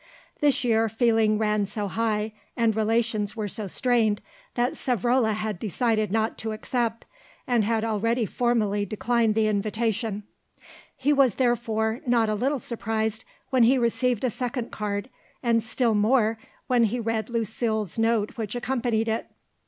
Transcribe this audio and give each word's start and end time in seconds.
This 0.39 0.63
year 0.63 0.89
feeling 0.89 1.37
ran 1.37 1.67
so 1.67 1.87
high 1.87 2.33
and 2.57 2.75
relations 2.75 3.35
were 3.35 3.47
so 3.47 3.67
strained 3.67 4.19
that 4.55 4.73
Savrola 4.73 5.33
had 5.33 5.59
decided 5.59 6.11
not 6.11 6.39
to 6.39 6.53
accept, 6.53 7.05
and 7.45 7.63
had 7.63 7.83
already 7.83 8.25
formally 8.25 8.83
declined 8.83 9.35
the 9.35 9.45
invitation; 9.47 10.23
he 10.97 11.13
was 11.13 11.35
therefore 11.35 12.01
not 12.07 12.29
a 12.29 12.33
little 12.33 12.57
surprised 12.57 13.25
when 13.51 13.61
he 13.61 13.77
received 13.77 14.23
a 14.23 14.31
second 14.31 14.71
card, 14.71 15.07
and 15.43 15.61
still 15.61 15.93
more 15.93 16.39
when 16.65 16.85
he 16.85 16.99
read 16.99 17.29
Lucile's 17.29 17.99
note 17.99 18.35
which 18.37 18.55
accompanied 18.55 19.07
it. 19.07 19.27